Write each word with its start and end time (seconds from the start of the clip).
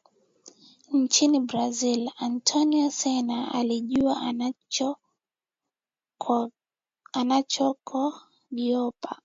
zaidi 0.00 0.98
nchini 0.98 1.40
Brazil 1.40 2.10
Antonio 2.16 2.90
Sena 2.90 3.52
alijua 3.54 4.20
anachokogiopa 7.12 9.20